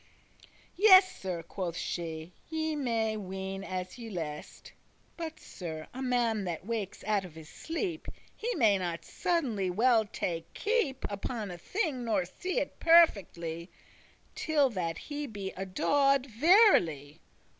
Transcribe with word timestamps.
"Yea, 0.77 0.99
Sir," 0.99 1.43
quoth 1.43 1.77
she, 1.77 2.33
"ye 2.49 2.75
may 2.75 3.15
*ween 3.17 3.63
as 3.63 3.99
ye 3.99 4.09
lest:* 4.09 4.65
*think 4.71 4.73
as 4.73 4.73
you 4.73 5.11
But, 5.15 5.39
Sir, 5.39 5.87
a 5.93 6.01
man 6.01 6.43
that 6.45 6.65
wakes 6.65 7.03
out 7.03 7.23
of 7.23 7.35
his 7.35 7.49
sleep, 7.49 8.05
please* 8.07 8.23
He 8.35 8.55
may 8.55 8.79
not 8.79 9.05
suddenly 9.05 9.69
well 9.69 10.05
take 10.05 10.51
keep* 10.55 11.03
*notice 11.03 11.13
Upon 11.23 11.51
a 11.51 11.57
thing, 11.59 12.03
nor 12.03 12.25
see 12.25 12.57
it 12.57 12.79
perfectly, 12.79 13.69
Till 14.33 14.71
that 14.71 14.97
he 14.97 15.27
be 15.27 15.53
adawed* 15.55 16.25
verily. 16.25 17.19